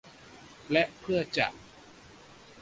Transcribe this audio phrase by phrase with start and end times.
[0.71, 1.47] และเพื่อจะ